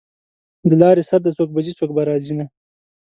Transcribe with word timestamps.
د 0.69 0.71
لارې 0.81 1.03
سر 1.09 1.19
دی 1.25 1.31
څوک 1.37 1.49
به 1.53 1.59
ځي 1.65 1.73
څوک 1.79 1.89
به 1.95 2.01
راځینه 2.09 2.45